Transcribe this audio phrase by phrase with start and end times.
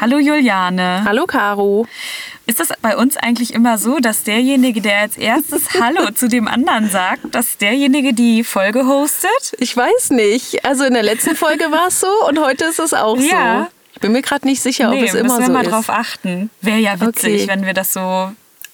[0.00, 1.02] Hallo Juliane.
[1.04, 1.86] Hallo Caro.
[2.46, 6.48] Ist das bei uns eigentlich immer so, dass derjenige, der als erstes Hallo zu dem
[6.48, 9.54] anderen sagt, dass derjenige die Folge hostet?
[9.58, 10.64] Ich weiß nicht.
[10.64, 13.64] Also in der letzten Folge war es so und heute ist es auch Ja.
[13.64, 13.72] so.
[13.94, 15.70] Ich bin mir gerade nicht sicher, nee, ob es immer müssen wir so mal ist.
[15.72, 16.50] drauf achten.
[16.62, 17.48] Wäre ja witzig, Okay.
[17.48, 18.30] wenn wir das so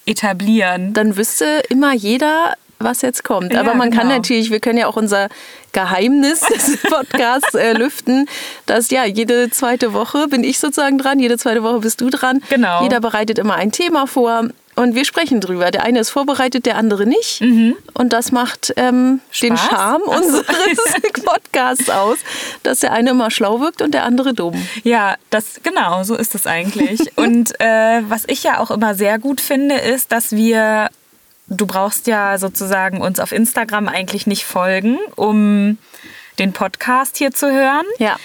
[0.07, 0.93] etablieren.
[0.93, 3.53] Dann wüsste immer jeder, was jetzt kommt.
[3.53, 4.17] Ja, Aber man kann genau.
[4.17, 5.29] natürlich, wir können ja auch unser
[5.73, 8.29] Geheimnis des Podcasts äh, lüften,
[8.67, 12.43] dass ja jede zweite Woche bin ich sozusagen dran, jede zweite Woche bist du dran.
[12.51, 12.83] Genau.
[12.83, 14.49] Jeder bereitet immer ein Thema vor.
[14.77, 15.71] Und wir sprechen drüber.
[15.71, 17.41] Der eine ist vorbereitet, der andere nicht.
[17.41, 19.57] Und das macht ähm, den Mhm.
[19.57, 20.47] Charme unseres
[21.25, 22.19] Podcasts aus,
[22.65, 24.55] dass der eine immer schlau wirkt und der andere dumm.
[24.83, 27.17] Ja, das genau, so ist es eigentlich.
[27.17, 30.89] Und äh, was ich ja auch immer sehr gut finde, ist, dass wir,
[31.49, 35.79] du brauchst ja sozusagen uns auf Instagram eigentlich nicht folgen, um
[36.39, 37.85] den Podcast hier zu hören.
[37.99, 38.17] Ja.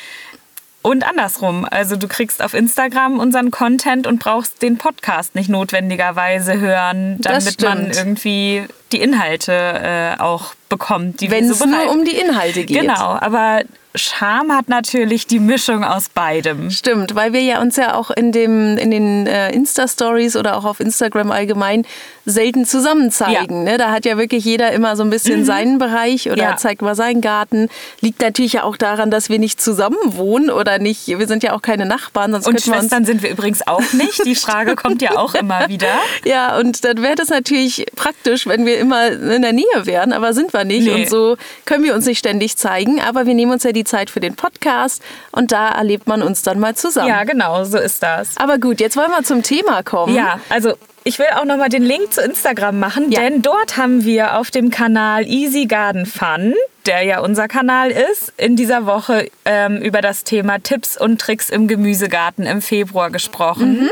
[0.81, 1.67] Und andersrum.
[1.69, 7.61] Also du kriegst auf Instagram unseren Content und brauchst den Podcast nicht notwendigerweise hören, damit
[7.61, 12.63] man irgendwie die Inhalte äh, auch bekommt, die Wenn es so nur um die Inhalte
[12.63, 12.79] geht.
[12.79, 13.63] Genau, aber
[13.95, 16.69] Charme hat natürlich die Mischung aus beidem.
[16.69, 20.65] Stimmt, weil wir ja uns ja auch in, dem, in den äh, Insta-Stories oder auch
[20.65, 21.85] auf Instagram allgemein
[22.25, 23.63] selten zusammen zeigen.
[23.63, 23.79] Ne?
[23.79, 26.49] Da hat ja wirklich jeder immer so ein bisschen seinen Bereich oder Mhm.
[26.51, 26.57] Ja.
[26.57, 27.67] zeigt mal seinen Garten.
[28.01, 31.07] Liegt natürlich ja auch daran, dass wir nicht zusammen wohnen oder nicht.
[31.07, 33.91] Wir sind ja auch keine Nachbarn, sonst Und könnten wir Schwestern sind wir übrigens auch
[33.93, 34.23] nicht.
[34.25, 35.87] Die Frage kommt ja auch immer wieder.
[36.25, 40.33] Ja, und dann wäre das natürlich praktisch, wenn wir immer in der Nähe wären, aber
[40.33, 40.85] sind wir nicht.
[40.85, 40.93] Nee.
[41.03, 43.01] Und so können wir uns nicht ständig zeigen.
[43.01, 46.41] Aber wir nehmen uns ja die Zeit für den Podcast und da erlebt man uns
[46.43, 47.07] dann mal zusammen.
[47.09, 48.37] Ja, genau, so ist das.
[48.37, 50.15] Aber gut, jetzt wollen wir zum Thema kommen.
[50.15, 50.73] Ja, also
[51.05, 53.21] ich will auch nochmal den Link zu Instagram machen, Ja.
[53.21, 56.53] denn dort haben wir auf dem Kanal Easy Garden Fun,
[56.85, 61.49] der ja unser Kanal ist, in dieser Woche ähm, über das Thema Tipps und Tricks
[61.49, 63.83] im Gemüsegarten im Februar gesprochen.
[63.83, 63.91] Mhm.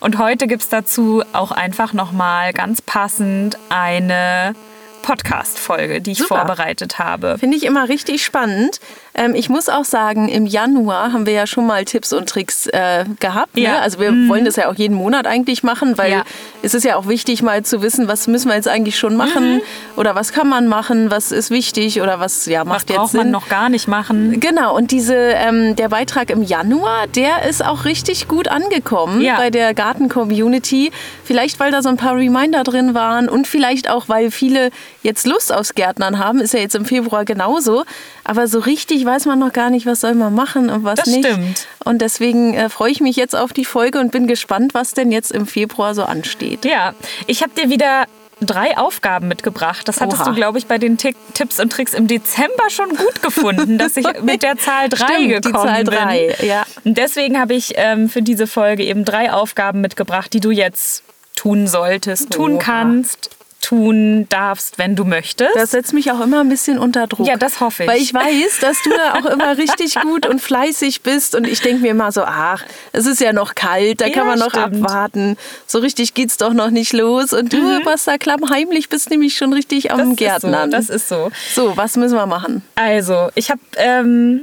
[0.00, 4.54] Und heute gibt es dazu auch einfach nochmal ganz passend eine
[5.02, 6.36] Podcast-Folge, die ich Super.
[6.36, 7.36] vorbereitet habe.
[7.38, 8.80] Finde ich immer richtig spannend.
[9.14, 12.66] Ähm, ich muss auch sagen, im Januar haben wir ja schon mal Tipps und Tricks
[12.68, 13.58] äh, gehabt.
[13.58, 13.68] Ja.
[13.70, 13.74] Mhm.
[13.76, 13.82] Ne?
[13.82, 16.22] Also wir wollen das ja auch jeden Monat eigentlich machen, weil Ja.
[16.62, 19.60] es ist ja auch wichtig, mal zu wissen, was müssen wir jetzt eigentlich schon machen
[19.96, 23.10] oder was kann man machen, was ist wichtig oder was ja, Was macht jetzt braucht
[23.12, 23.20] Sinn.
[23.20, 24.40] man noch gar nicht machen?
[24.40, 29.36] Genau, und diese, ähm, der Beitrag im Januar, der ist auch richtig gut angekommen Ja.
[29.36, 30.90] bei der Garten-Community.
[31.24, 34.70] Vielleicht, weil da so ein paar Reminder drin waren und vielleicht auch, weil viele
[35.02, 36.40] jetzt Lust aufs Gärtnern haben.
[36.40, 37.84] Ist ja jetzt im Februar genauso.
[38.24, 41.06] Aber so richtig weiß man noch gar nicht, was soll man machen und was Das
[41.08, 41.26] nicht.
[41.26, 41.66] stimmt.
[41.84, 45.10] Und deswegen äh, freue ich mich jetzt auf die Folge und bin gespannt, was denn
[45.10, 46.64] jetzt im Februar so ansteht.
[46.64, 46.94] Ja,
[47.26, 48.04] ich habe dir wieder
[48.40, 49.86] drei Aufgaben mitgebracht.
[49.86, 50.30] Das hattest Oha.
[50.30, 53.96] du, glaube ich, bei den Tick Tipps und Tricks im Dezember schon gut gefunden, dass
[53.96, 55.94] ich mit der Zahl drei Stimmt, die gekommen Zahl bin.
[55.94, 56.64] drei, ja.
[56.84, 61.04] Und deswegen habe ich ähm, für diese Folge eben drei Aufgaben mitgebracht, die du jetzt
[61.36, 62.58] tun solltest, tun Oha.
[62.62, 63.30] kannst,
[63.62, 65.54] tun darfst, wenn du möchtest.
[65.54, 67.26] Das setzt mich auch immer ein bisschen unter Druck.
[67.26, 67.88] Ja, das hoffe ich.
[67.88, 71.34] Weil ich weiß, dass du da auch immer richtig gut und fleißig bist.
[71.34, 74.26] Und ich denke mir immer so, ach, es ist ja noch kalt, da Ja, kann
[74.26, 74.84] man noch stimmt.
[74.84, 75.36] abwarten.
[75.66, 77.32] So richtig geht's doch noch nicht los.
[77.32, 80.08] Und du, was da klammheimlich bist, nämlich schon richtig am Mhm.
[80.10, 80.72] das Gärtnern.
[80.72, 81.30] Ist so, das ist so.
[81.54, 82.62] so, was müssen wir machen?
[82.74, 84.42] Also, ich habe ähm,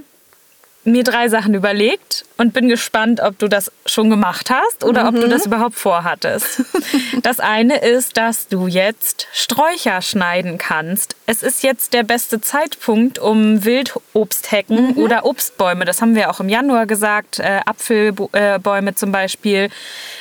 [0.86, 2.09] mir drei Sachen überlegt
[2.40, 6.64] und bin gespannt, ob du das schon gemacht hast oder ob du das überhaupt vorhattest.
[7.22, 11.18] das eine ist, dass du jetzt Sträucher schneiden kannst.
[11.26, 16.48] Es ist jetzt der beste Zeitpunkt, um Wildobsthecken oder Obstbäume, das haben wir auch im
[16.48, 19.70] Januar gesagt, äh, Apfelbäume zum Beispiel,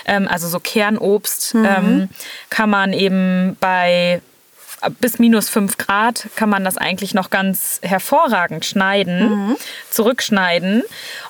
[0.04, 2.08] ähm, also so Kernobst, ähm,
[2.50, 4.20] kann man eben bei
[5.00, 9.56] bis minus 5 Grad kann man das eigentlich noch ganz hervorragend schneiden,
[9.90, 10.82] zurückschneiden.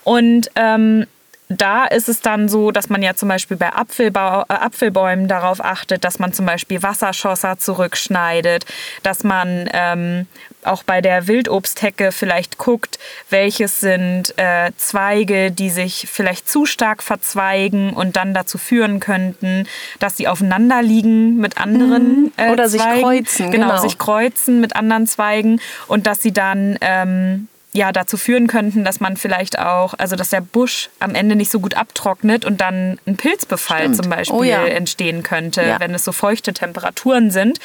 [0.04, 1.06] Und ähm,
[1.48, 5.64] da ist es dann so, dass man ja zum Beispiel bei Apfelbau, äh, Apfelbäumen darauf
[5.64, 8.66] achtet, dass man zum Beispiel Wasserschosser zurückschneidet,
[9.02, 10.26] dass man ähm,
[10.62, 12.98] auch bei der Wildobsthecke vielleicht guckt,
[13.30, 19.66] welches sind äh, Zweige, die sich vielleicht zu stark verzweigen und dann dazu führen könnten,
[20.00, 23.02] dass sie aufeinander liegen mit anderen äh, Oder sich Zweigen.
[23.02, 23.80] kreuzen, Genau, genau.
[23.80, 28.98] sich kreuzen mit anderen Zweigen und dass sie dann ähm, ja dazu führen könnten, dass
[28.98, 32.98] man vielleicht auch, also dass der Busch am Ende nicht so gut abtrocknet und dann
[33.06, 33.96] ein Pilzbefall Stimmt.
[33.96, 34.64] zum Beispiel Oh ja.
[34.66, 35.78] entstehen könnte, Ja.
[35.78, 37.58] wenn es so feuchte Temperaturen sind.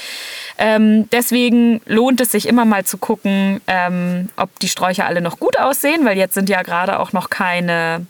[0.57, 5.39] Ähm, deswegen lohnt es sich immer mal zu gucken, ähm, ob die Sträucher alle noch
[5.39, 8.05] gut aussehen, weil jetzt sind ja gerade auch noch keine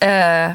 [0.00, 0.50] äh,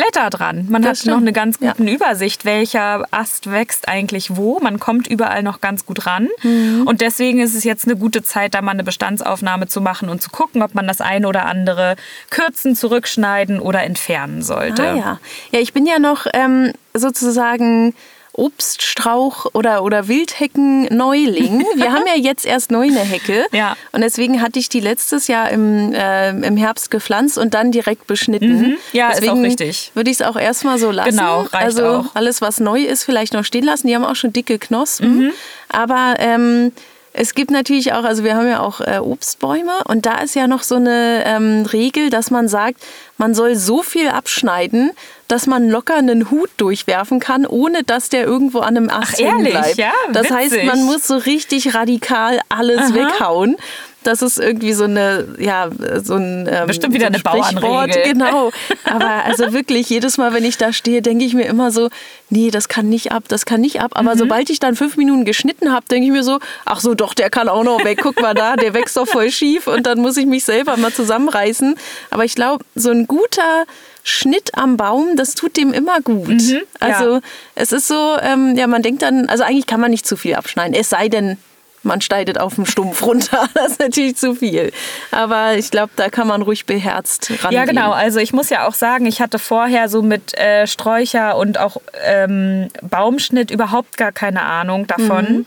[0.00, 0.66] Blätter dran.
[0.70, 1.14] Man Das hat stimmt.
[1.16, 1.72] noch eine ganz Ja.
[1.72, 4.58] gute Übersicht, welcher Ast wächst eigentlich wo.
[4.60, 6.28] Man kommt überall noch ganz gut ran.
[6.42, 6.84] Mhm.
[6.86, 10.22] Und deswegen ist es jetzt eine gute Zeit, da mal eine Bestandsaufnahme zu machen und
[10.22, 11.96] zu gucken, ob man das eine oder andere
[12.30, 14.82] kürzen, zurückschneiden oder entfernen sollte.
[14.88, 15.20] Ah ja.
[15.52, 17.94] Ja, ich bin ja noch ähm, sozusagen
[18.40, 21.66] Obststrauch oder, oder Wildhecken-Neuling.
[21.74, 23.44] Wir haben ja jetzt erst neu eine Hecke.
[23.52, 23.76] Ja.
[23.92, 28.06] Und deswegen hatte ich die letztes Jahr im, äh, im Herbst gepflanzt und dann direkt
[28.06, 28.60] beschnitten.
[28.60, 28.76] Mhm.
[28.92, 29.90] Ja, ist auch deswegen richtig.
[29.94, 31.10] Würde ich es auch erstmal so lassen.
[31.10, 32.04] Genau, reicht also auch.
[32.14, 33.88] alles, was neu ist, vielleicht noch stehen lassen.
[33.88, 35.18] Die haben auch schon dicke Knospen.
[35.18, 35.32] Mhm.
[35.68, 36.72] Aber ähm,
[37.12, 40.46] es gibt natürlich auch, also wir haben ja auch äh, Obstbäume und da ist ja
[40.46, 42.80] noch so eine ähm, Regel, dass man sagt,
[43.18, 44.92] man soll so viel abschneiden,
[45.26, 49.18] dass man locker einen Hut durchwerfen kann, ohne dass der irgendwo an einem Ast Ach,
[49.18, 49.52] hängen ehrlich?
[49.52, 49.76] bleibt.
[49.76, 53.56] Ja, das heißt, man muss so richtig radikal alles weghauen.
[54.02, 55.68] Das ist irgendwie so eine, ja,
[56.02, 57.60] so ein ähm, Bestimmt wieder so ein eine.
[57.60, 58.12] Bauernregel.
[58.12, 58.50] Genau.
[58.84, 61.90] Aber also wirklich, jedes Mal, wenn ich da stehe, denke ich mir immer so,
[62.30, 63.92] nee, das kann nicht ab, das kann nicht ab.
[63.94, 64.06] Mhm.
[64.06, 67.14] Aber sobald ich dann fünf Minuten geschnitten habe, denke ich mir so, ach so, doch,
[67.14, 68.00] der kann auch noch weg.
[68.02, 69.66] Guck mal da, der wächst doch voll schief.
[69.66, 71.74] Und dann muss ich mich selber mal zusammenreißen.
[72.10, 73.66] Aber ich glaube, so ein guter
[74.02, 76.28] Schnitt am Baum, das tut dem immer gut.
[76.28, 76.86] Mhm, ja.
[76.96, 77.20] also
[77.54, 80.34] es ist so, ähm, ja, man denkt dann, also eigentlich kann man nicht zu viel
[80.34, 80.74] abschneiden.
[80.74, 81.36] Es sei denn,
[81.82, 83.48] man schneidet auf dem Stumpf runter.
[83.54, 84.72] Das ist natürlich zu viel.
[85.10, 87.52] Aber ich glaube, da kann man ruhig beherzt rangehen.
[87.52, 87.90] Ja, genau.
[87.92, 91.78] Also ich muss ja auch sagen, ich hatte vorher so mit äh, Sträucher und auch
[92.04, 95.24] ähm, Baumschnitt überhaupt gar keine Ahnung davon.
[95.24, 95.46] Mhm.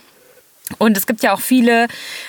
[0.77, 1.87] Und es gibt ja auch viele,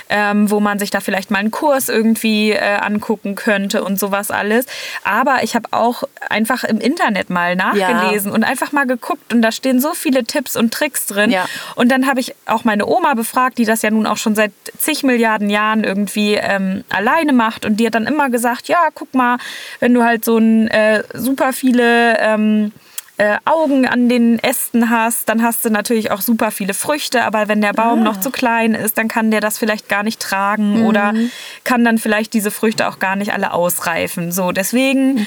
[0.09, 4.31] ähm, wo man sich da vielleicht mal einen Kurs irgendwie äh, angucken könnte und sowas
[4.31, 4.67] alles.
[5.05, 9.53] Aber ich habe auch einfach im Internet mal nachgelesen und einfach mal geguckt und da
[9.53, 11.31] stehen so viele Tipps und Tricks drin.
[11.31, 11.47] Ja.
[11.77, 14.53] Und dann habe ich auch meine Oma befragt, die das ja nun auch schon seit
[14.77, 17.65] zig Milliarden Jahren irgendwie ähm, alleine macht.
[17.65, 19.39] Und die hat dann immer gesagt, ja, guck mal,
[19.79, 22.19] wenn du halt so ein äh, super viele...
[22.19, 22.73] Ähm,
[23.17, 27.47] äh, Augen an den Ästen hast, dann hast du natürlich auch super viele Früchte, aber
[27.47, 30.85] wenn der Baum noch zu klein ist, dann kann der das vielleicht gar nicht tragen
[30.85, 31.15] oder
[31.63, 34.33] kann dann vielleicht diese Früchte auch gar nicht alle ausreifen.
[34.33, 35.25] So, deswegen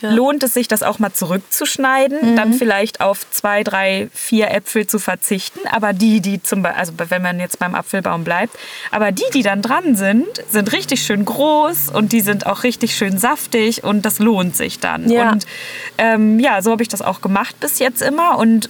[0.00, 0.10] ja.
[0.10, 5.00] lohnt es sich, das auch mal zurückzuschneiden, dann vielleicht auf zwei, drei, vier Äpfel zu
[5.00, 8.56] verzichten, aber die, die zum Beispiel, also wenn man jetzt beim Apfelbaum bleibt,
[8.92, 12.94] aber die, die dann dran sind, sind richtig schön groß und die sind auch richtig
[12.94, 15.10] schön saftig und das lohnt sich dann.
[15.10, 15.32] Ja.
[15.32, 15.46] Und
[15.98, 18.68] ähm, ja, so habe ich das auch gemacht bis jetzt immer und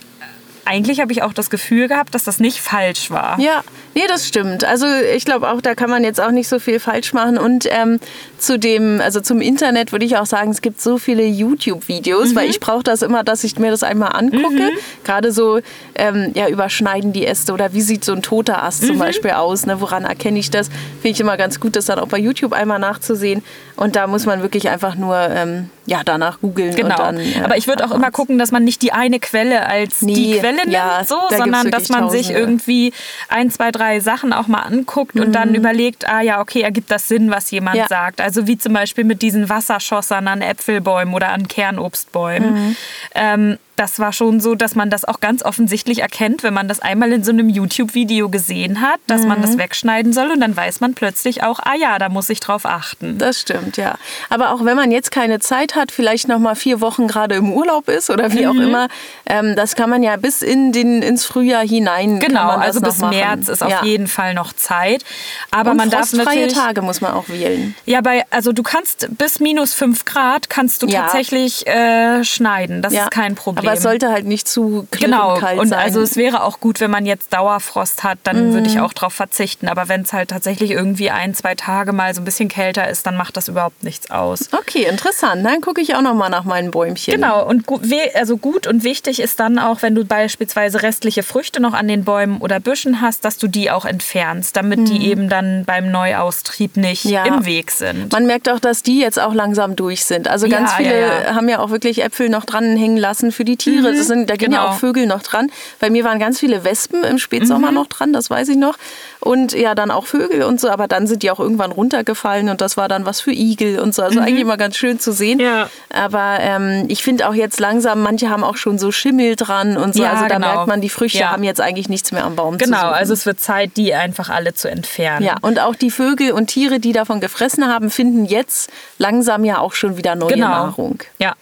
[0.64, 3.38] eigentlich habe ich auch das Gefühl gehabt, dass das nicht falsch war.
[3.38, 3.62] Ja,
[3.94, 4.64] nee, das stimmt.
[4.64, 7.38] Also ich glaube auch, da kann man jetzt auch nicht so viel falsch machen.
[7.38, 8.00] Und ähm,
[8.44, 12.36] zu dem, also zum Internet würde ich auch sagen, es gibt so viele YouTube-Videos, Mhm.
[12.36, 14.70] weil ich brauche das immer, dass ich mir das einmal angucke.
[15.04, 15.60] Gerade so,
[15.94, 18.86] ähm, ja, überschneiden die Äste oder wie sieht so ein toter Ast Mhm.
[18.88, 19.66] zum Beispiel aus?
[19.66, 19.80] Ne?
[19.80, 20.68] Woran erkenne ich das?
[20.68, 23.42] Finde ich immer ganz gut, das dann auch bei YouTube einmal nachzusehen.
[23.76, 26.74] Und da muss man wirklich einfach nur ähm, ja, danach googeln.
[26.76, 26.96] Genau.
[26.96, 29.98] Dann, äh, Aber ich würde auch immer gucken, dass man nicht die eine Quelle als
[30.00, 32.40] die Nee, Quelle nimmt, ja, so, da sondern dass man sich Tausende.
[32.40, 32.92] irgendwie
[33.28, 37.08] ein, zwei, drei Sachen auch mal anguckt und dann überlegt, ah ja, okay, ergibt das
[37.08, 37.80] Sinn, was jemand Mhm.
[37.82, 37.88] Ja.
[37.88, 38.20] sagt.
[38.20, 42.54] Also wie zum Beispiel mit diesen Wasserschossern an Äpfelbäumen oder an Kernobstbäumen.
[42.54, 42.76] Mhm.
[43.14, 46.80] Ähm, das war schon so, dass man das auch ganz offensichtlich erkennt, wenn man das
[46.80, 49.42] einmal in so einem YouTube-Video gesehen hat, dass man Mhm.
[49.42, 52.66] das wegschneiden soll und dann weiß man plötzlich auch, ah ja, da muss ich drauf
[52.66, 53.18] achten.
[53.18, 53.96] Das stimmt, ja.
[54.30, 57.52] Aber auch wenn man jetzt keine Zeit hat, vielleicht noch mal vier Wochen gerade im
[57.52, 58.50] Urlaub ist oder wie Mhm.
[58.50, 58.88] auch immer,
[59.26, 62.18] ähm, das kann man ja bis in den, ins Frühjahr hinein.
[62.20, 62.98] Genau, man also bis.
[62.98, 63.84] März ist auf ja.
[63.84, 65.04] jeden Fall noch Zeit.
[65.50, 66.52] Aber Und man darf natürlich.
[66.54, 67.74] Tage muss man auch wählen.
[67.86, 71.02] Ja, bei, also du kannst bis minus 5 Grad kannst du Ja.
[71.02, 72.82] tatsächlich äh, schneiden.
[72.82, 73.02] Das ja.
[73.04, 73.63] ist kein Problem.
[73.63, 75.78] Aber es sollte halt nicht zu Genau, kalt und sein.
[75.78, 78.74] also es wäre auch gut, wenn man jetzt Dauerfrost hat, dann würde Mhm.
[78.74, 79.66] ich auch darauf verzichten.
[79.68, 83.06] Aber wenn es halt tatsächlich irgendwie ein, zwei Tage mal so ein bisschen kälter ist,
[83.06, 84.48] dann macht das überhaupt nichts aus.
[84.52, 85.44] okay, interessant.
[85.44, 87.14] Dann gucke ich auch noch mal nach meinen Bäumchen.
[87.14, 87.80] Genau, und gu
[88.14, 92.04] also gut und wichtig ist dann auch, wenn du beispielsweise restliche Früchte noch an den
[92.04, 96.76] Bäumen oder Büschen hast, dass du die auch entfernst, damit die eben dann beim Neuaustrieb
[96.76, 97.10] nicht Mhm.
[97.10, 97.24] Ja.
[97.24, 98.12] im Weg sind.
[98.12, 100.28] Man merkt auch, dass die jetzt auch langsam durch sind.
[100.28, 101.34] Also ganz Ja, viele ja.
[101.34, 103.94] haben ja auch wirklich Äpfel noch dran hängen lassen für die Tiere.
[103.94, 104.70] Das sind, da gehen ja genau.
[104.72, 105.50] auch Vögel noch dran.
[105.80, 107.74] Bei mir waren ganz viele Wespen im Spätsommer Mhm.
[107.74, 108.76] noch dran, das weiß ich noch.
[109.20, 110.68] Und ja, dann auch Vögel und so.
[110.68, 113.94] Aber dann sind die auch irgendwann runtergefallen und das war dann was für Igel und
[113.94, 114.02] so.
[114.02, 115.38] Also eigentlich immer ganz schön zu sehen.
[115.38, 115.44] Mhm.
[115.44, 115.68] Ja.
[115.92, 119.94] Aber ähm, ich finde auch jetzt langsam, manche haben auch schon so Schimmel dran und
[119.94, 120.02] so.
[120.02, 120.46] Ja, also da genau.
[120.54, 121.30] merkt man, die Früchte Ja.
[121.30, 124.28] haben jetzt eigentlich nichts mehr am Baum zu Genau, also es wird Zeit, die einfach
[124.30, 125.24] alle zu entfernen.
[125.24, 129.58] Ja, und auch die Vögel und Tiere, die davon gefressen haben, finden jetzt langsam ja
[129.58, 130.48] auch schon wieder neue genau.
[130.48, 130.98] Nahrung.
[131.18, 131.34] Ja.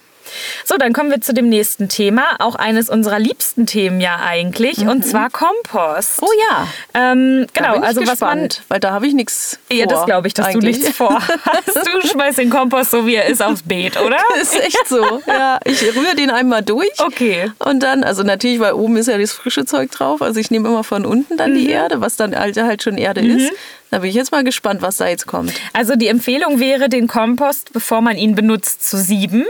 [0.64, 2.22] So, dann kommen wir zu dem nächsten Thema.
[2.38, 4.86] Auch eines unserer liebsten Themen ja eigentlich.
[4.86, 6.20] Und zwar Kompost.
[6.22, 6.68] Oh ja.
[6.94, 8.48] Ähm, genau, also was man.
[8.48, 9.76] gespannt, weil da habe ich nichts vor.
[9.76, 10.76] Ja, das glaube ich, dass eigentlich.
[10.76, 11.28] du nichts vorhast.
[11.74, 14.18] Du schmeißt den Kompost so wie er ist aufs Beet, oder?
[14.40, 15.22] ist echt so.
[15.26, 16.90] Ja, ich rühre den einmal durch.
[16.98, 17.50] Okay.
[17.58, 20.22] Und dann, also natürlich, weil oben ist ja das frische Zeug drauf.
[20.22, 21.56] Also ich nehme immer von unten dann Mhm.
[21.56, 23.52] die Erde, was dann halt, halt schon Erde ist.
[23.90, 25.52] Da bin ich jetzt mal gespannt, was da jetzt kommt.
[25.74, 29.44] Also die Empfehlung wäre, den Kompost, bevor man ihn benutzt, zu sieben.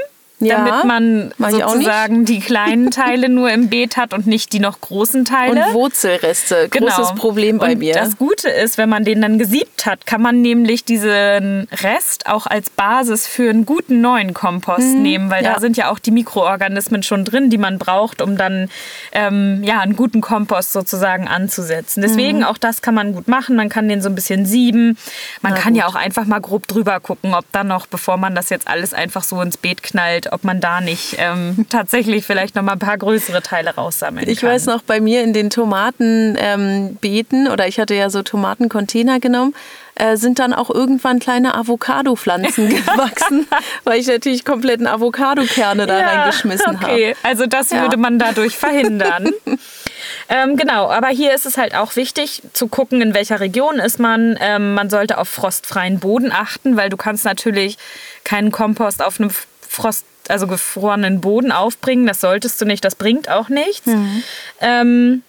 [0.44, 4.80] Ja, damit man sozusagen die kleinen Teile nur im Beet hat und nicht die noch
[4.80, 5.66] großen Teile.
[5.68, 7.72] Und Wurzelreste, großes Problem bei Genau.
[7.74, 7.94] und mir.
[7.94, 12.46] Das Gute ist, wenn man den dann gesiebt hat, kann man nämlich diesen Rest auch
[12.46, 15.46] als Basis für einen guten neuen Kompost nehmen, weil Mhm.
[15.46, 15.54] ja.
[15.54, 18.68] da sind ja auch die Mikroorganismen schon drin, die man braucht, um dann
[19.12, 22.02] ähm, ja, einen guten Kompost sozusagen anzusetzen.
[22.02, 22.44] Deswegen Mhm.
[22.44, 23.56] auch das kann man gut machen.
[23.56, 24.96] Man kann den so ein bisschen sieben.
[25.40, 25.94] Man Na kann ja gut.
[25.94, 29.22] auch einfach mal grob drüber gucken, ob dann noch, bevor man das jetzt alles einfach
[29.24, 32.98] so ins Beet knallt, ob man da nicht ähm, tatsächlich vielleicht noch mal ein paar
[32.98, 34.50] größere Teile raussammeln Ich kann.
[34.50, 39.54] weiß noch, bei mir in den Tomatenbeeten, ähm, oder ich hatte ja so Tomatencontainer genommen,
[39.94, 43.46] äh, sind dann auch irgendwann kleine Avocado-Pflanzen gewachsen,
[43.84, 46.92] weil ich natürlich kompletten Avocado-Kerne da reingeschmissen habe.
[46.92, 47.82] Okay, also das Ja.
[47.82, 49.30] würde man dadurch verhindern.
[50.30, 53.98] ähm, genau, aber hier ist es halt auch wichtig zu gucken, in welcher Region ist
[53.98, 54.38] man.
[54.40, 57.76] Ähm, man sollte auf frostfreien Boden achten, weil du kannst natürlich
[58.24, 59.30] keinen Kompost auf einem
[59.68, 62.06] Frost, also gefrorenen Boden aufbringen.
[62.06, 63.86] Das solltest du nicht, das bringt auch nichts.
[64.60, 65.22] Ähm,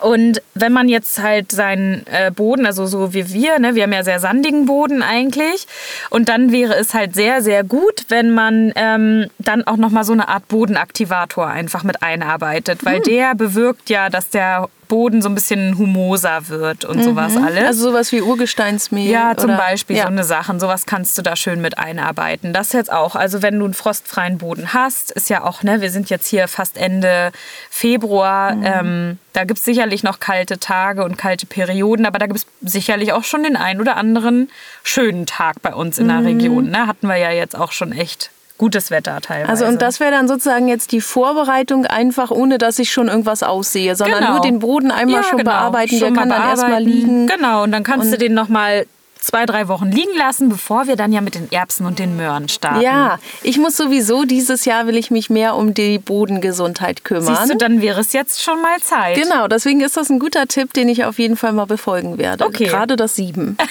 [0.00, 3.92] und wenn man jetzt halt seinen äh, Boden, also so wie wir, ne, wir haben
[3.92, 5.66] ja sehr sandigen Boden eigentlich,
[6.10, 10.12] und dann wäre es halt sehr, sehr gut, wenn man ähm, dann auch nochmal so
[10.12, 15.34] eine Art Bodenaktivator einfach mit einarbeitet, weil der bewirkt ja, dass der Boden so ein
[15.34, 17.64] bisschen humoser wird und sowas alles.
[17.64, 19.10] Also sowas wie Urgesteinsmehl.
[19.10, 19.58] Ja, zum oder?
[19.58, 20.02] Beispiel ja.
[20.04, 20.60] so eine Sachen.
[20.60, 22.52] Sowas kannst du da schön mit einarbeiten.
[22.52, 23.16] Das jetzt auch.
[23.16, 26.48] Also wenn du einen frostfreien Boden hast, ist ja auch, ne, wir sind jetzt hier
[26.48, 27.32] fast Ende
[27.70, 28.54] Februar.
[28.54, 28.64] Mhm.
[28.64, 32.46] Ähm, da gibt es sicherlich noch kalte Tage und kalte Perioden, aber da gibt es
[32.62, 34.48] sicherlich auch schon den ein oder anderen
[34.82, 36.26] schönen Tag bei uns in der Mhm.
[36.26, 36.70] Region.
[36.70, 36.86] Ne?
[36.86, 39.50] Hatten wir ja jetzt auch schon echt gutes Wetter teilweise.
[39.50, 43.42] Also und das wäre dann sozusagen jetzt die Vorbereitung einfach, ohne dass ich schon irgendwas
[43.42, 44.32] aussehe, sondern Genau.
[44.34, 45.50] nur den Boden einmal Ja, schon genau.
[45.50, 46.90] bearbeiten, Schon der kann mal dann erstmal bearbeiten.
[46.90, 47.26] liegen.
[47.26, 48.86] Genau, und dann kannst du den noch mal
[49.18, 52.48] zwei, drei Wochen liegen lassen, bevor wir dann ja mit den Erbsen und den Möhren
[52.50, 52.82] starten.
[52.82, 57.34] Ja, ich muss sowieso dieses Jahr will ich mich mehr um die Bodengesundheit kümmern.
[57.34, 59.16] Siehst du, dann wäre es jetzt schon mal Zeit.
[59.16, 62.44] Genau, deswegen ist das ein guter Tipp, den ich auf jeden Fall mal befolgen werde.
[62.44, 62.66] Okay.
[62.66, 63.56] Gerade das Sieben.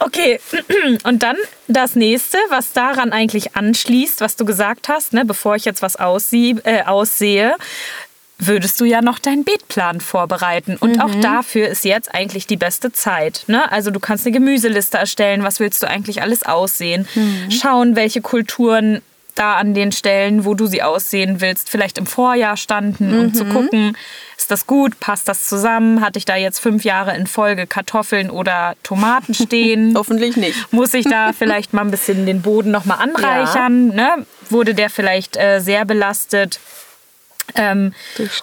[0.00, 0.40] Okay,
[1.04, 1.36] und dann
[1.66, 5.96] das nächste, was daran eigentlich anschließt, was du gesagt hast, ne, bevor ich jetzt was
[5.96, 7.54] aussie äh, aussehe,
[8.38, 10.76] würdest du ja noch deinen Beetplan vorbereiten.
[10.78, 13.44] Und auch dafür ist jetzt eigentlich die beste Zeit.
[13.48, 13.70] Ne?
[13.72, 17.08] Also du kannst eine Gemüseliste erstellen, was willst du eigentlich alles aussehen,
[17.50, 19.02] schauen, welche Kulturen
[19.38, 23.44] da an den Stellen, wo du sie aussehen willst, vielleicht im Vorjahr standen, um zu
[23.44, 23.96] gucken,
[24.36, 28.30] ist das gut, passt das zusammen, hatte ich da jetzt fünf Jahre in Folge Kartoffeln
[28.30, 29.94] oder Tomaten stehen.
[29.96, 30.72] Hoffentlich nicht.
[30.72, 33.88] Muss ich da vielleicht mal ein bisschen den Boden noch mal anreichern?
[33.88, 34.26] Ne?
[34.50, 36.60] Wurde der vielleicht äh, sehr belastet?
[37.54, 37.92] Ähm,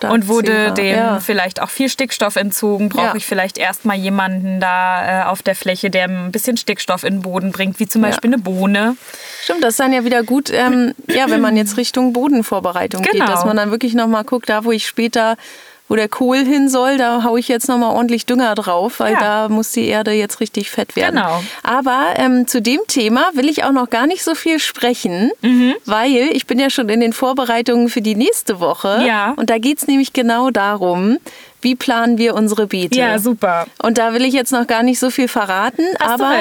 [0.10, 1.20] und wurde dem ja.
[1.20, 2.90] vielleicht auch viel Stickstoff entzogen?
[2.90, 3.16] Brauche Ja.
[3.16, 7.22] ich vielleicht erstmal jemanden da äh, auf der Fläche, der ein bisschen Stickstoff in den
[7.22, 8.98] Boden bringt, wie zum Beispiel eine Bohne?
[9.44, 13.14] Stimmt, das ist dann ja wieder gut, ähm, ja, wenn man jetzt Richtung Bodenvorbereitung geht,
[13.14, 13.28] Genau.
[13.28, 15.38] dass man dann wirklich nochmal guckt, da wo ich später,
[15.88, 19.20] wo der Kohl hin soll, da haue ich jetzt nochmal ordentlich Dünger drauf, weil Ja.
[19.20, 21.16] da muss die Erde jetzt richtig fett werden.
[21.18, 21.44] Genau.
[21.62, 25.76] Aber ähm, zu dem Thema will ich auch noch gar nicht so viel sprechen, Mhm.
[25.86, 29.04] weil ich bin ja schon in den Vorbereitungen für die nächste Woche.
[29.06, 29.34] Ja.
[29.38, 31.18] Und da geht es nämlich genau darum,
[31.66, 32.96] wie planen wir unsere Beete.
[33.00, 33.66] Ja, super.
[33.82, 36.36] Und da will ich jetzt noch gar nicht so viel verraten, Hast aber.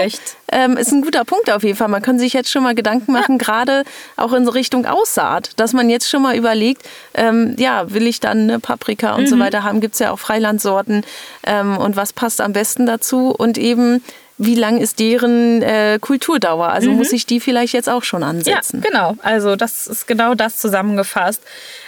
[0.52, 1.88] Ähm, ist ein guter Punkt auf jeden Fall.
[1.88, 3.84] Man kann sich jetzt schon mal Gedanken machen, gerade
[4.16, 6.82] auch in so Richtung Aussaat, dass man jetzt schon mal überlegt,
[7.14, 9.26] ähm, ja, will ich dann eine Paprika und Mhm.
[9.28, 11.04] so weiter haben, gibt es ja auch Freilandsorten
[11.46, 14.04] ähm, und was passt am besten dazu und eben
[14.36, 16.68] wie lang ist deren äh, Kulturdauer?
[16.68, 18.24] Also muss ich die vielleicht jetzt auch schon Mhm.
[18.24, 18.80] Ja, ansetzen?
[18.80, 19.16] genau.
[19.22, 21.40] Also das ist genau das zusammengefasst,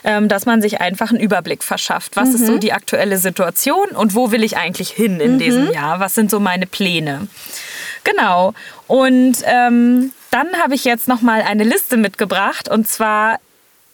[0.05, 2.15] ähm, dass man sich einfach einen Überblick verschafft.
[2.17, 2.47] Was ist Mhm.
[2.47, 5.39] so die aktuelle Situation und wo will ich eigentlich hin in Mhm.
[5.39, 5.99] diesem Jahr?
[5.99, 7.27] Was sind so meine Pläne?
[8.05, 8.55] Genau.
[8.87, 13.39] Und ähm, dann habe ich jetzt noch mal eine Liste mitgebracht und zwar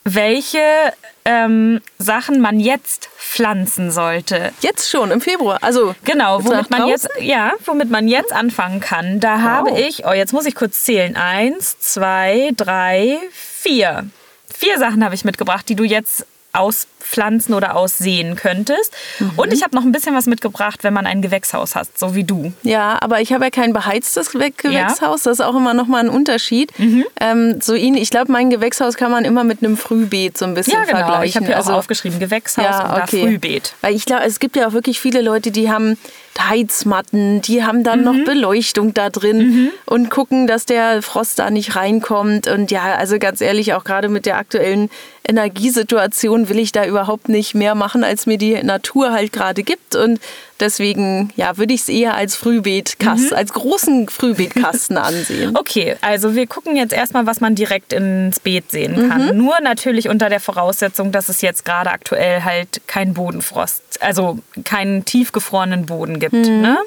[0.04, 0.92] welche
[1.24, 4.52] ähm, Sachen man jetzt pflanzen sollte.
[4.60, 5.58] Jetzt schon im Februar.
[5.62, 9.20] Also Genau, womit man jetzt, ja, womit man jetzt anfangen kann.
[9.20, 11.16] Da habe ich, oh, jetzt muss ich kurz zählen.
[11.16, 14.08] Eins, zwei, drei, vier.
[14.52, 18.92] Vier Sachen habe ich mitgebracht, die du jetzt auspflanzen oder aussehen könntest.
[19.36, 22.24] Und ich habe noch ein bisschen was mitgebracht, wenn man ein Gewächshaus hat, so wie
[22.24, 22.52] du.
[22.62, 25.22] Ja, aber ich habe ja kein beheiztes Ge- Gewächshaus.
[25.22, 26.78] Das ist auch immer noch mal ein Unterschied.
[26.78, 27.04] Mhm.
[27.20, 30.54] Ähm, so ihn, ich glaube, mein Gewächshaus kann man immer mit einem Frühbeet so ein
[30.54, 30.98] bisschen Ja, genau.
[30.98, 31.24] vergleichen.
[31.28, 33.22] Ich habe hier also, auch aufgeschrieben, Gewächshaus Ja, und okay.
[33.22, 33.74] Frühbeet.
[33.80, 35.96] Weil ich glaube, es gibt ja auch wirklich viele Leute, die haben
[36.40, 38.04] Heizmatten, die haben dann Mhm.
[38.04, 42.48] noch Beleuchtung da drin und gucken, dass der Frost da nicht reinkommt.
[42.48, 44.90] Und ja, also ganz ehrlich, auch gerade mit der aktuellen
[45.26, 49.94] Energiesituation will ich da überhaupt nicht mehr machen, als mir die Natur halt gerade gibt.
[49.94, 50.20] Und
[50.62, 53.34] deswegen, ja, würde ich es eher als Frühbeetkasten, Mhm.
[53.36, 55.54] als großen Frühbeetkasten ansehen.
[55.56, 59.36] Okay, also wir gucken jetzt erstmal, was man direkt ins Beet sehen kann.
[59.36, 65.04] Nur natürlich unter der Voraussetzung, dass es jetzt gerade aktuell halt kein Bodenfrost, also keinen
[65.04, 66.32] tiefgefrorenen Boden gibt.
[66.32, 66.78] Ne?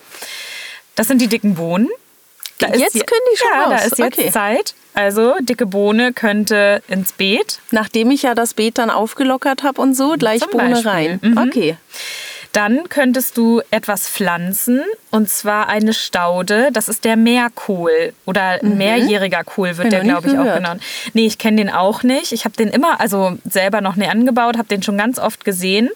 [0.96, 1.90] Das sind die dicken Bohnen.
[2.60, 3.86] Da ist Jetzt die- können die schon Ja, da raus.
[3.86, 4.32] ist jetzt Okay.
[4.32, 4.74] Zeit.
[4.94, 7.60] Also dicke Bohne könnte ins Beet.
[7.72, 10.90] Nachdem ich ja das Beet dann aufgelockert habe und so, gleich Zum Bohne Beispiel.
[10.90, 11.20] rein.
[11.22, 11.38] Mhm.
[11.38, 11.78] Okay.
[12.56, 14.82] Dann könntest du etwas pflanzen
[15.12, 16.70] und zwar eine Staude.
[16.72, 20.58] Das ist der Meerkohl oder mehrjähriger Kohl wird ich der, glaube ich, auch gehört.
[20.60, 20.82] genannt.
[21.14, 22.32] Nee, ich kenne den auch nicht.
[22.32, 25.90] Ich habe den immer, also selber noch nie angebaut, habe den schon ganz oft gesehen.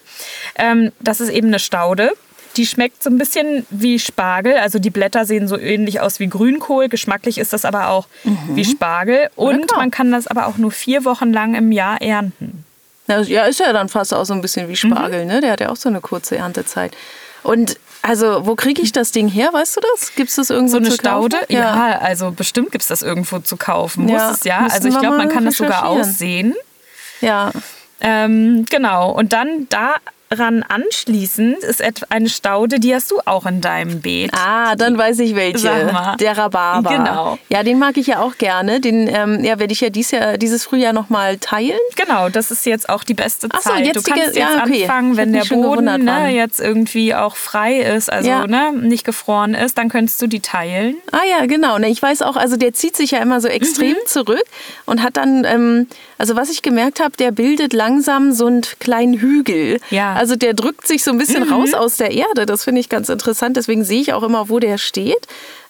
[0.56, 2.12] Ähm, das ist eben eine Staude.
[2.58, 4.58] Die schmeckt so ein bisschen wie Spargel.
[4.58, 6.90] Also die Blätter sehen so ähnlich aus wie Grünkohl.
[6.90, 8.06] Geschmacklich ist das aber auch
[8.48, 9.30] wie Spargel.
[9.34, 12.66] Und man kann das aber auch nur vier Wochen lang im Jahr ernten.
[13.10, 15.40] Na, Ja, ist ja dann fast auch so ein bisschen wie Spargel, ne?
[15.40, 16.96] Der hat ja auch so eine kurze Erntezeit.
[17.42, 19.50] Und also, wo kriege ich das Ding her?
[19.52, 20.14] Weißt du das?
[20.14, 21.30] Gibt es das irgendwo So eine zu kaufen?
[21.32, 21.36] Staude?
[21.52, 21.98] Ja.
[22.00, 24.04] also bestimmt gibt es das irgendwo zu kaufen.
[24.04, 24.60] Muss Ja, es ja.
[24.62, 26.54] müssen Also ich glaube, man kann das sogar aussehen.
[27.20, 27.50] Ja.
[28.00, 29.10] Ähm, genau.
[29.10, 29.68] Und dann
[30.32, 34.30] daran anschließend ist eine Staude, die hast du auch in deinem Beet.
[34.32, 35.92] Ah, dann weiß ich welche.
[36.20, 36.88] Der Rhabarber.
[36.88, 37.38] Genau.
[37.48, 38.80] Ja, den mag ich ja auch gerne.
[38.80, 41.80] Den ähm, ja, werde ich ja dies Jahr, dieses Frühjahr nochmal teilen.
[41.96, 43.84] Genau, das ist jetzt auch die beste Ach so, Zeit.
[43.86, 44.82] jetzt du die kannst ge- jetzt ja, okay.
[44.84, 48.46] anfangen, wenn der Boden ne, jetzt irgendwie auch frei ist, also Ja.
[48.46, 50.94] ne, nicht gefroren ist, dann könntest du die teilen.
[51.10, 51.78] Ah ja, genau.
[51.78, 54.06] Ne, Ich weiß auch, also der zieht sich ja immer so extrem Mhm.
[54.06, 54.44] zurück
[54.86, 55.88] und hat dann, ähm,
[56.20, 59.80] also was ich gemerkt habe, der bildet langsam so einen kleinen Hügel.
[59.88, 60.12] Ja.
[60.12, 62.44] Also der drückt sich so ein bisschen raus aus der Erde.
[62.44, 63.56] Das finde ich ganz interessant.
[63.56, 65.26] Deswegen sehe ich auch immer, wo der steht.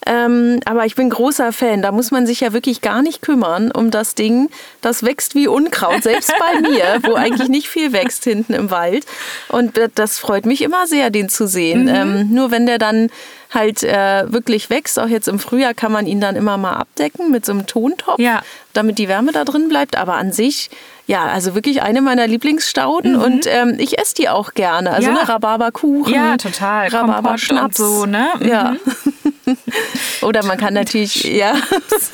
[0.06, 1.82] Ähm, aber ich bin großer Fan.
[1.82, 4.48] Da muss man sich ja wirklich gar nicht kümmern um das Ding.
[4.80, 9.04] Das wächst wie Unkraut, selbst bei mir, wo eigentlich nicht viel wächst hinten im Wald.
[9.48, 11.86] Und das freut mich immer sehr, den zu sehen.
[11.88, 13.10] Ähm, nur wenn der dann
[13.52, 17.30] halt äh, wirklich wächst, auch jetzt im Frühjahr kann man ihn dann immer mal abdecken
[17.30, 18.42] mit so einem Tontopf, Ja.
[18.72, 19.96] damit die Wärme da drin bleibt.
[19.96, 20.70] Aber an sich,
[21.06, 24.90] ja, also wirklich eine meiner Lieblingsstauden und ähm, ich esse die auch gerne.
[24.92, 25.18] Also Ja.
[25.18, 26.88] eine Rhabarberkuchen, Ja, total.
[26.88, 27.76] Rhabarberschnaps.
[27.76, 28.28] so, ne?
[28.40, 28.76] Ja.
[30.22, 31.54] Oder man kann natürlich, ja,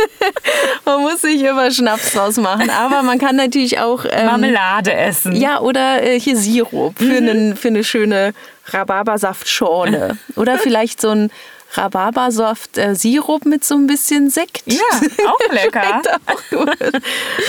[0.87, 2.71] man muss sich immer Schnaps draus machen.
[2.71, 5.35] Aber man kann natürlich auch ähm, Marmelade essen.
[5.37, 8.33] ja, oder äh, hier Sirup für, einen, für eine schöne
[8.73, 10.17] Rhabarbersaftschorle.
[10.37, 11.31] oder vielleicht so ein
[11.73, 14.63] Rhabarbersaft-Sirup mit so ein bisschen Sekt.
[14.67, 14.79] Ja,
[15.27, 16.03] auch lecker.
[16.27, 16.77] Auch gut.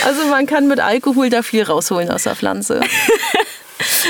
[0.04, 2.80] Also man kann mit Alkohol da viel rausholen aus der Pflanze.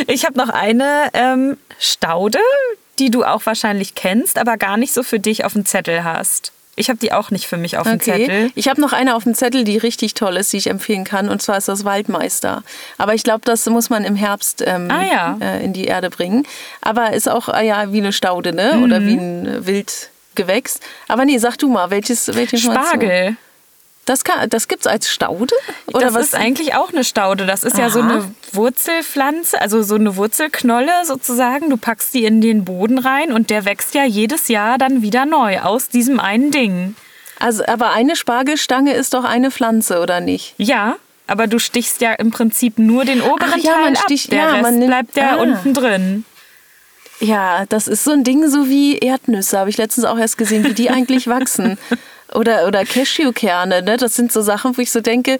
[0.06, 2.38] Ich habe noch eine ähm, Staude,
[2.98, 6.52] die du auch wahrscheinlich kennst, aber gar nicht so für dich auf dem Zettel hast.
[6.78, 8.50] Ich habe die auch nicht für mich auf dem Zettel.
[8.54, 11.28] Ich habe noch eine auf dem Zettel, die richtig toll ist, die ich empfehlen kann.
[11.28, 12.62] Und zwar ist das Waldmeister.
[12.96, 15.38] Aber ich glaube, das muss man im Herbst ähm, Ah, ja.
[15.40, 16.46] äh, in die Erde bringen.
[16.80, 18.74] Aber ist auch äh, ja, wie eine Staude, ne?
[18.76, 18.82] Mhm.
[18.84, 20.80] Oder wie ein Wildgewächs.
[21.08, 22.60] Aber nee, sag du mal, welches, welches?
[22.62, 23.36] Spargel.
[24.08, 25.54] Das, kann, das gibt es als Staude?
[25.86, 26.22] Oder das was?
[26.26, 27.44] ist eigentlich auch eine Staude.
[27.44, 28.08] Das ist ja so Aha.
[28.10, 31.68] eine Wurzelpflanze, also so eine Wurzelknolle sozusagen.
[31.68, 35.26] Du packst die in den Boden rein und der wächst ja jedes Jahr dann wieder
[35.26, 36.94] neu aus diesem einen Ding.
[37.38, 40.54] also, aber eine Spargelstange ist doch eine Pflanze, oder nicht?
[40.56, 44.02] Ja, aber du stichst ja im Prinzip nur den oberen Ach ja, Teil man ab.
[44.04, 45.42] sticht- Der ja, Rest man nimmt- bleibt ja ah.
[45.42, 46.24] unten drin.
[47.20, 50.64] Ja, das ist so ein Ding so wie Erdnüsse, habe ich letztens auch erst gesehen,
[50.64, 51.76] wie die eigentlich wachsen.
[52.34, 53.96] Oder, oder Cashewkerne, ne?
[53.96, 55.38] Das sind so Sachen, wo ich so denke,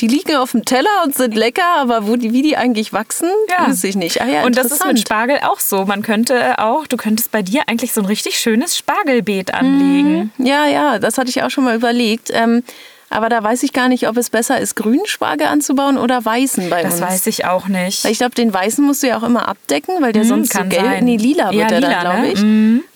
[0.00, 3.28] die liegen auf dem Teller und sind lecker, aber wo die, wie die eigentlich wachsen,
[3.50, 3.68] Ja.
[3.68, 4.22] weiß ich nicht.
[4.22, 4.98] Ah, ja, und das ist mit.
[5.00, 5.84] Spargel auch so.
[5.84, 10.32] Man könnte auch, du könntest bei dir eigentlich so ein richtig schönes Spargelbeet anlegen.
[10.38, 12.30] Ja, ja, das hatte ich auch schon mal überlegt.
[12.32, 12.64] Ähm,
[13.10, 16.70] aber da weiß ich gar nicht, ob es besser ist, grünen Spargel anzubauen oder weißen
[16.70, 17.02] bei Das uns.
[17.02, 18.02] weiß ich auch nicht.
[18.04, 20.54] Weil Ich glaube, den weißen musst du ja auch immer abdecken, weil der Mhm, sonst
[20.54, 21.04] so gelb, sein.
[21.04, 22.32] nee, lila wird Ja, der dann, lila, glaube ne?
[22.32, 22.40] ich.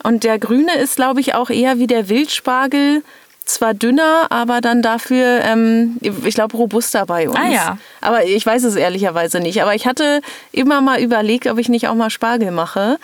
[0.03, 3.05] Und der grüne ist, glaube ich, auch eher wie der Wildspargel.
[3.47, 7.39] Zwar dünner, aber dann dafür, ähm, ich glaube, robuster bei uns.
[7.39, 7.79] Ah, ja.
[8.01, 9.63] Aber ich weiß es ehrlicherweise nicht.
[9.63, 12.99] Aber ich hatte immer mal überlegt, ob ich nicht auch mal Spargel mache.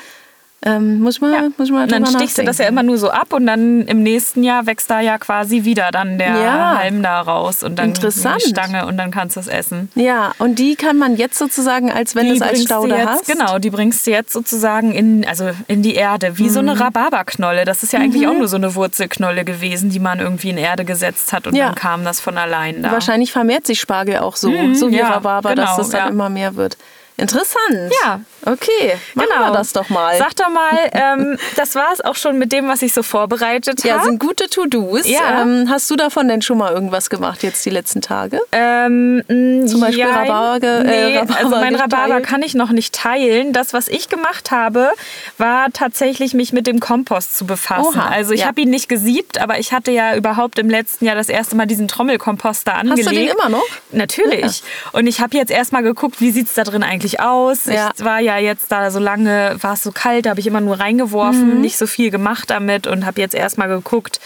[0.64, 1.48] Ähm, muss man, Ja.
[1.58, 4.04] muss man Und dann stichst du das ja immer nur so ab und dann im
[4.04, 6.78] nächsten Jahr wächst da ja quasi wieder dann der Ja.
[6.78, 8.40] Halm da raus und dann Interessant.
[8.44, 9.90] die Stange und dann kannst du es essen.
[9.96, 13.26] Ja, und die kann man jetzt sozusagen, als wenn du es als Staude jetzt, hast.
[13.26, 16.68] Genau, die bringst du jetzt sozusagen in, also in die Erde, wie so Mhm.
[16.68, 17.64] eine Rhabarberknolle.
[17.64, 20.84] Das ist ja eigentlich auch nur so eine Wurzelknolle gewesen, die man irgendwie in Erde
[20.84, 21.66] gesetzt hat und Ja.
[21.66, 22.92] dann kam das von allein da.
[22.92, 26.28] Wahrscheinlich vermehrt sich Spargel auch so, Mhm, so wie Rhabarber, dass genau, das dann immer
[26.28, 26.76] mehr wird.
[27.22, 27.92] Interessant.
[28.02, 28.20] Ja.
[28.44, 30.18] Okay, machen wir das doch mal.
[30.18, 33.84] Sag doch mal, ähm, das war es auch schon mit dem, was ich so vorbereitet
[33.84, 34.06] ja, habe.
[34.06, 35.06] sind gute To-Dos.
[35.06, 35.42] Ja.
[35.42, 38.40] Ähm, hast du davon denn schon mal irgendwas gemacht jetzt die letzten Tage?
[38.50, 40.28] Ähm, mh, Zum Beispiel jein.
[40.28, 42.22] Rhabarber, äh, nee, Rhabarber also mein Rhabarber teilen?
[42.24, 43.52] kann ich noch nicht teilen.
[43.52, 44.90] Das, was ich gemacht habe,
[45.38, 47.96] war tatsächlich mich mit dem Kompost zu befassen.
[47.96, 48.46] Oha, also ich ja.
[48.46, 51.66] habe ihn nicht gesiebt, aber ich hatte ja überhaupt im letzten Jahr das erste Mal
[51.66, 53.06] diesen Trommelkomposter angelegt.
[53.06, 53.64] Hast du den immer noch?
[53.92, 54.64] Natürlich.
[54.90, 57.66] Und ich habe jetzt erstmal geguckt, wie sieht es da drin eigentlich aus.
[57.66, 57.90] Ja.
[57.96, 60.60] Ich war ja jetzt da so lange, war es so kalt, da habe ich immer
[60.60, 60.82] nur Mhm.
[60.82, 64.20] reingeworfen, nicht so viel gemacht damit und habe jetzt erstmal geguckt,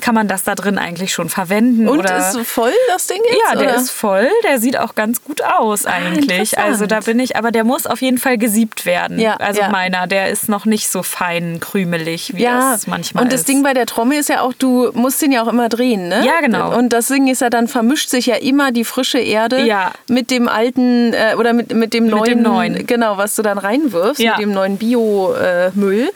[0.00, 1.88] kann man das da drin eigentlich schon verwenden?
[1.88, 3.38] Und oder ist voll das Ding jetzt?
[3.48, 3.76] ja, der oder?
[3.76, 4.28] Ah, ist voll.
[4.44, 6.30] Der sieht auch ganz gut aus eigentlich.
[6.30, 6.66] interessant.
[6.66, 9.18] also da bin ich, aber der muss auf jeden Fall gesiebt werden.
[9.20, 9.68] Ja, also ja.
[9.68, 13.48] meiner, der ist noch nicht so fein krümelig, wie ja, das manchmal und das ist.
[13.48, 16.24] Ding bei der Trommel ist ja auch, du musst den ja auch immer drehen, ne?
[16.24, 16.76] Ja, genau.
[16.76, 19.92] Und das Ding ist ja, dann vermischt sich ja immer die frische Erde Ja.
[20.08, 22.86] mit dem alten äh, oder mit, mit dem Mit neuen, dem neuen.
[22.86, 26.10] genau, was du dann reinwirfst, mit dem neuen Biomüll.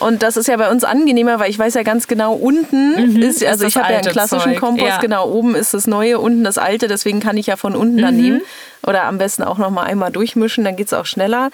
[0.00, 3.44] Und das ist ja bei uns angenehmer, weil ich weiß ja ganz genau, unten ist,
[3.44, 3.66] also Mhm.
[3.66, 4.98] das ich habe ja einen klassischen Zeug, Kompost, ja.
[4.98, 8.16] genau, oben ist das neue, unten das alte, deswegen kann ich ja von unten dann
[8.16, 8.22] Mhm.
[8.22, 8.42] nehmen.
[8.86, 11.50] Oder am besten auch noch mal einmal durchmischen, dann geht es auch schneller.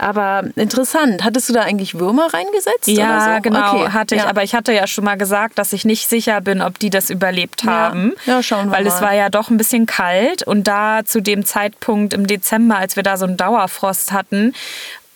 [0.00, 1.24] Aber interessant.
[1.24, 2.86] Hattest du da eigentlich Würmer reingesetzt?
[2.86, 3.42] ja, oder so?
[3.42, 4.22] genau, Okay, hatte ich.
[4.22, 4.28] ja.
[4.28, 7.10] Aber ich hatte ja schon mal gesagt, dass ich nicht sicher bin, ob die das
[7.10, 7.70] überlebt Ja.
[7.72, 8.14] haben.
[8.24, 9.08] Ja, schauen wir Weil es mal.
[9.08, 13.02] war ja doch ein bisschen kalt und da zu dem Zeitpunkt im Dezember, als wir
[13.02, 14.54] da so einen Dauerfrost hatten,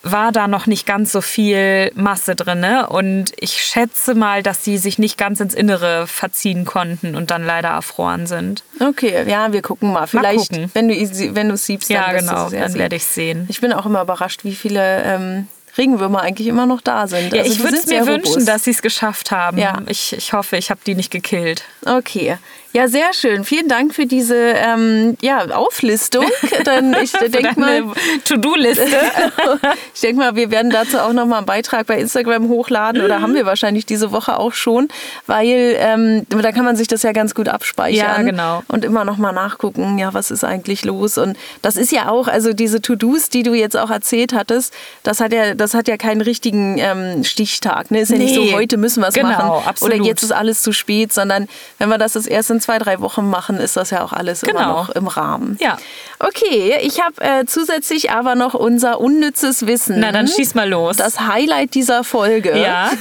[0.03, 2.65] war da noch nicht ganz so viel Masse drin.
[2.88, 7.45] Und ich schätze mal, dass die sich nicht ganz ins Innere verziehen konnten und dann
[7.47, 8.65] leider erfroren sind.
[8.81, 10.07] Okay, ja, wir gucken mal.
[10.07, 10.71] Vielleicht, gucken.
[10.75, 10.95] wenn du
[11.35, 12.81] wenn du es siebst, dann Ja, genau, es ja dann sehen.
[12.81, 13.47] werde ich sehen.
[13.49, 15.47] Ich bin auch immer überrascht, wie viele ähm,
[15.79, 17.33] Regenwürmer eigentlich immer noch da sind.
[17.33, 18.49] Ja, Also ich würde es mir wünschen, robust.
[18.49, 19.57] dass sie es geschafft haben.
[19.59, 19.79] Ja.
[19.87, 21.62] Ich, ich hoffe, ich habe die nicht gekillt.
[21.87, 22.37] Okay,
[22.73, 23.45] ja, sehr schön.
[23.45, 26.25] Vielen Dank für diese ähm, ja, Auflistung.
[26.65, 27.83] Dann ich denke mal,
[28.25, 28.87] To-Do-Liste.
[29.95, 33.21] ich denke mal, wir werden dazu auch noch mal einen Beitrag bei Instagram hochladen oder
[33.21, 34.89] haben wir wahrscheinlich diese Woche auch schon,
[35.27, 38.63] weil ähm, da kann man sich das ja ganz gut abspeichern Ja, genau.
[38.69, 42.29] und immer noch mal nachgucken, ja, was ist eigentlich los und das ist ja auch,
[42.29, 45.97] also diese To-Dos, die du jetzt auch erzählt hattest, das hat ja, das hat ja
[45.97, 48.01] keinen richtigen ähm, Stichtag, ne?
[48.01, 48.51] Ist ja nicht Nee.
[48.51, 49.95] so, heute müssen wir es Genau, machen absolut.
[49.97, 53.01] oder jetzt ist alles zu spät, sondern wenn wir das jetzt erst in zwei, drei
[53.01, 54.72] Wochen machen, ist das ja auch alles immer Genau.
[54.75, 55.57] noch im Rahmen.
[55.61, 55.77] Ja.
[56.18, 60.01] Okay, ich habe äh, zusätzlich aber noch unser unnützes Wissen.
[60.01, 60.96] Na, dann schieß mal los.
[60.96, 62.57] Das Highlight dieser Folge.
[62.59, 62.90] ja.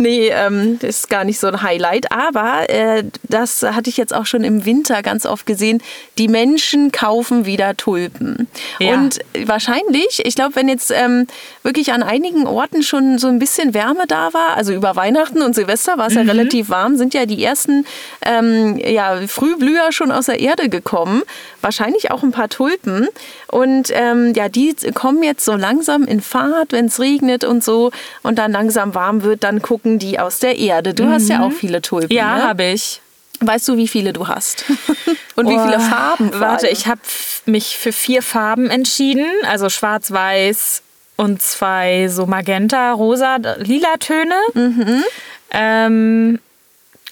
[0.00, 2.12] Nee, ähm, das ist gar nicht so ein Highlight.
[2.12, 5.82] Aber äh, das hatte ich jetzt auch schon im Winter ganz oft gesehen.
[6.18, 8.46] Die Menschen kaufen wieder Tulpen.
[8.78, 8.94] Ja.
[8.94, 11.26] Und wahrscheinlich, ich glaube, wenn jetzt ähm,
[11.64, 15.54] wirklich an einigen Orten schon so ein bisschen Wärme da war, also über Weihnachten und
[15.56, 16.30] Silvester war es ja Mhm.
[16.30, 17.84] relativ warm, sind ja die ersten
[18.22, 21.22] ähm, ja, Frühblüher schon aus der Erde gekommen.
[21.60, 23.08] Wahrscheinlich auch ein paar Tulpen.
[23.48, 27.90] Und ähm, ja, die kommen jetzt so langsam in Fahrt, wenn es regnet und so
[28.22, 30.94] und dann langsam warm wird, dann gucken die aus der Erde.
[30.94, 32.08] Du hast ja auch viele Tulpen.
[32.10, 32.16] Mhm.
[32.16, 32.42] Ja, ne?
[32.44, 33.00] habe ich.
[33.40, 34.64] Weißt du, wie viele du hast?
[35.36, 36.30] und wie Oh, viele Farben?
[36.34, 37.00] Warte, ich habe
[37.46, 39.26] mich für vier Farben entschieden.
[39.48, 40.82] Also schwarz, weiß
[41.16, 44.34] und zwei so magenta, rosa, lila Töne.
[44.54, 45.04] Mhm.
[45.50, 46.38] Ähm,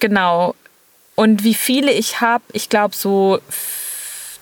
[0.01, 0.55] genau.
[1.17, 3.41] Und wie viele ich habe, ich glaube so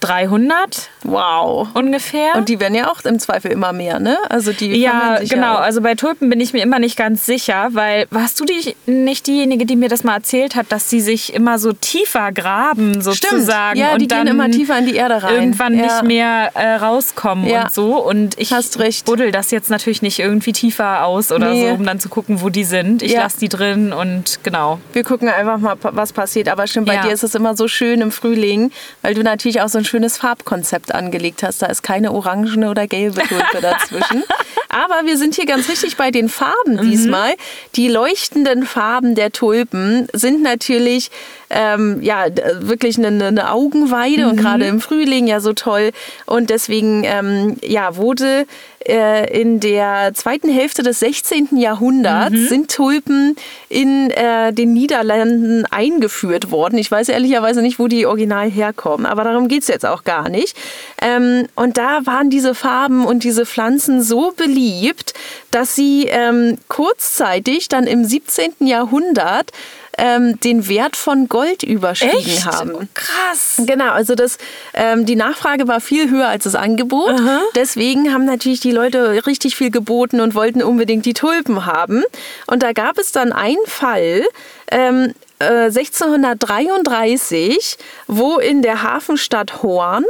[0.09, 1.69] 300 Wow.
[1.75, 2.35] ungefähr.
[2.37, 4.17] Und die werden ja auch im Zweifel immer mehr, ne?
[4.31, 5.55] Also die ja, sich genau.
[5.55, 5.59] Ja.
[5.59, 9.27] Also bei Tulpen bin ich mir immer nicht ganz sicher, weil warst du die, nicht
[9.27, 13.79] diejenige, die mir das mal erzählt hat, dass sie sich immer so tiefer graben sozusagen
[13.79, 15.35] Ja, und die dann gehen immer tiefer in die Erde rein.
[15.35, 15.83] irgendwann ja.
[15.85, 17.65] nicht mehr äh, rauskommen Ja.
[17.65, 17.97] und so.
[18.03, 19.05] Und ich Hast recht.
[19.05, 21.69] buddel das jetzt natürlich nicht irgendwie tiefer aus oder Nee.
[21.69, 23.03] so, um dann zu gucken, wo die sind.
[23.03, 24.81] Ich lasse die drin und genau.
[24.93, 26.49] Wir gucken einfach mal, was passiert.
[26.49, 28.71] Aber stimmt, bei dir ist es immer so schön im Frühling,
[29.03, 31.63] weil du natürlich auch so ein schönes Farbkonzept angelegt hast.
[31.63, 34.25] Da ist keine orangene oder gelbe Tulpe dazwischen.
[34.69, 37.35] Aber wir sind hier ganz richtig bei den Farben diesmal.
[37.77, 41.13] Die leuchtenden Farben der Tulpen sind natürlich
[41.49, 42.25] ähm, ja,
[42.59, 45.93] wirklich eine, eine Augenweide und gerade im Frühling ja so toll.
[46.27, 48.47] Und deswegen ähm, ja, wurde
[48.89, 51.57] äh, in der zweiten Hälfte des 16.
[51.57, 52.49] Jahrhunderts Mhm.
[52.49, 53.37] sind Tulpen
[53.69, 56.79] in äh, den Niederlanden eingeführt worden.
[56.79, 60.29] Ich weiß ehrlicherweise nicht, wo die original herkommen, aber darum geht es jetzt auch gar
[60.29, 60.57] nicht.
[61.03, 65.15] Ähm, und da waren diese Farben und diese Pflanzen so beliebt,
[65.51, 68.55] dass sie ähm, kurzzeitig dann im 17.
[68.61, 69.51] Jahrhundert
[69.99, 72.47] ähm, den Wert von Gold überstiegen Echt?
[72.47, 72.89] haben.
[72.95, 73.57] Krass.
[73.59, 74.39] Genau, also das,
[74.75, 77.15] ähm, die Nachfrage war viel höher als das Angebot.
[77.55, 82.05] Deswegen haben natürlich die Leute richtig viel geboten und wollten unbedingt die Tulpen haben.
[82.47, 84.25] Und da gab es dann einen Fall,
[84.71, 87.77] ähm, äh, 1633,
[88.07, 90.05] wo in der Hafenstadt Horn,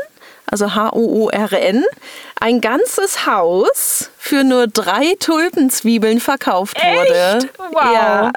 [0.46, 1.84] also H-O-O-R-N,
[2.40, 7.38] ein ganzes Haus für nur drei Tulpenzwiebeln verkauft wurde.
[7.38, 7.48] Echt?
[7.58, 7.94] Wow.
[7.94, 8.32] Ja,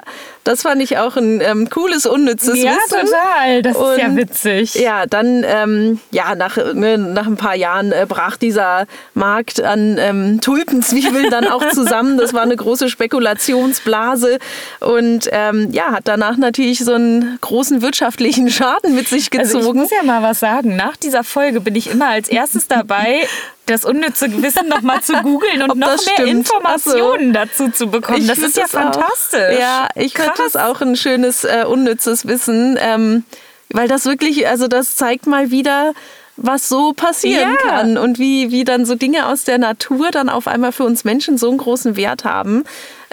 [0.48, 3.06] das fand ich auch ein ähm, cooles, unnützes Ja, Wissen.
[3.06, 3.62] total.
[3.62, 4.74] Das ist ja Und witzig.
[4.74, 9.96] Ja, dann, ähm, ja, nach, ne, nach ein paar Jahren äh, brach dieser Markt an
[9.98, 12.18] ähm, Tulpenzwiebeln dann auch zusammen.
[12.18, 14.38] Das war eine große Spekulationsblase
[14.80, 19.64] und ähm, ja, hat danach natürlich so einen großen wirtschaftlichen Schaden mit sich Also ich
[19.64, 19.80] gezogen.
[19.80, 20.76] muss ja mal was sagen.
[20.76, 23.20] Nach dieser Folge bin ich immer als erstes dabei,
[23.68, 26.30] das unnütze Gewissen noch mal zu googeln und Ob noch das mehr stimmt.
[26.30, 28.26] Informationen dazu zu bekommen.
[28.26, 29.58] das ist ja auch- fantastisch.
[29.60, 33.24] Ja, ich finde das auch ein schönes, äh, unnützes Wissen, ähm,
[33.70, 35.92] weil das wirklich, also das zeigt mal wieder,
[36.36, 37.70] was so passieren Ja.
[37.70, 41.04] kann und wie, wie dann so Dinge aus der Natur dann auf einmal für uns
[41.04, 42.64] Menschen so einen großen Wert haben.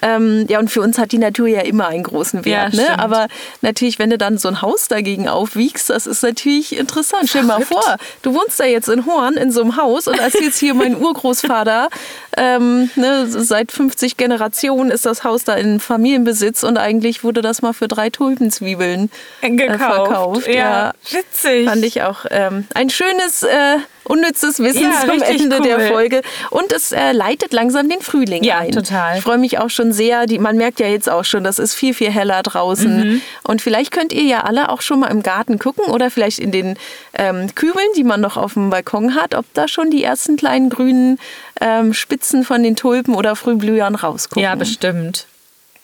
[0.02, 2.74] Ähm, ja, und für uns hat die Natur ja immer einen großen Ja, Wert.
[2.74, 2.84] ne?
[2.84, 3.00] stimmt.
[3.00, 3.28] Aber
[3.62, 7.30] natürlich, wenn du dann so ein Haus dagegen aufwiegst, das ist natürlich interessant.
[7.30, 10.20] Stell dir mal vor, du wohnst da jetzt in Horn in so einem Haus und
[10.20, 11.90] als jetzt hier mein Urgroßvater,
[12.38, 17.62] ähm, ne, seit 50 Generationen ist das Haus da in Familienbesitz und eigentlich wurde das
[17.62, 19.10] mal für drei Tulpenzwiebeln
[19.42, 19.80] äh, Gekauft.
[19.80, 20.48] verkauft.
[20.48, 21.68] Ja, witzig.
[21.68, 25.88] Fand ich auch ähm, ein schönes, äh, unnützes Wissen Ja, zum Ende der cool.
[25.88, 26.22] Folge.
[26.50, 28.72] Und es äh, leitet langsam den Frühling Ja, ein.
[28.72, 29.18] total.
[29.18, 30.26] Ich freue mich auch schon sehr.
[30.26, 32.98] Die, man merkt ja jetzt auch schon, das ist viel, viel heller draußen.
[33.14, 33.22] Mhm.
[33.44, 36.52] Und vielleicht könnt ihr ja alle auch schon mal im Garten gucken oder vielleicht in
[36.52, 36.78] den
[37.18, 40.70] ähm, Kübeln, die man noch auf dem Balkon hat, ob da schon die ersten kleinen
[40.70, 41.20] grünen
[41.62, 44.44] ähm, Spitzen von den Tulpen oder Frühblühern rausgucken.
[44.44, 45.26] ja, bestimmt.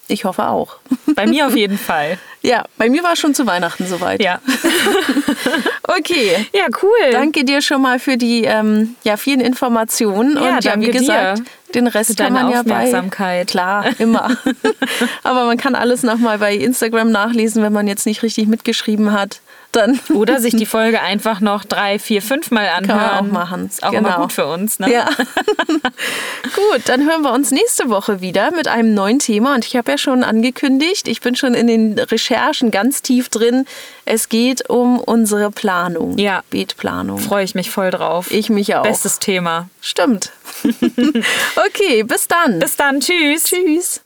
[0.08, 0.78] ich hoffe auch.
[1.16, 2.18] Bei mir auf jeden Fall.
[2.44, 4.22] Ja, bei mir war schon zu Weihnachten soweit.
[4.22, 4.40] Ja.
[5.84, 6.48] Okay.
[6.54, 7.12] Ja, cool.
[7.12, 10.36] Danke dir schon mal für die ähm, ja, vielen Informationen.
[10.36, 12.76] Ja, und ja, wie gesagt, dir den Rest für kann man ja bei.
[12.76, 13.48] Aufmerksamkeit.
[13.48, 14.30] Klar, immer.
[15.24, 19.42] Aber man kann alles nochmal bei Instagram nachlesen, wenn man jetzt nicht richtig mitgeschrieben hat.
[19.72, 22.88] Dann Oder sich die Folge einfach noch drei, vier, fünf Mal anhören.
[22.88, 23.68] Kann man auch machen.
[23.68, 24.10] Ist auch Genau.
[24.10, 24.80] immer gut für uns.
[24.80, 24.92] Ne?
[24.92, 25.10] Ja.
[26.56, 29.56] Gut, dann hören wir uns nächste Woche wieder mit einem neuen Thema.
[29.56, 33.66] Und ich habe ja schon angekündigt, ich bin schon in den Recherchen ganz tief drin.
[34.06, 36.18] Es geht um unsere Planung.
[36.18, 36.44] Ja.
[36.50, 37.20] Beetplanung.
[37.20, 38.32] Freue ich mich voll drauf.
[38.32, 38.84] Ich mich auch.
[38.84, 39.70] Bestes Thema.
[39.80, 40.32] Stimmt.
[41.68, 42.60] okay, bis dann.
[42.60, 43.00] Bis dann.
[43.00, 43.46] Tschüss.
[43.46, 44.02] Tschüss.